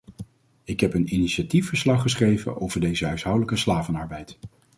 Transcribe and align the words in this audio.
Ik 0.63 0.79
heb 0.79 0.93
een 0.93 1.13
initiatiefverslag 1.13 2.01
geschreven 2.01 2.61
over 2.61 2.81
deze 2.81 3.05
huishoudelijke 3.05 3.55
slavenarbeid. 3.55 4.37